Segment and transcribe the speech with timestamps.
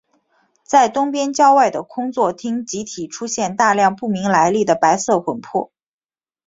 [0.63, 5.71] 在东边郊外的空座町集体出现大量不明来历的白色魂魄。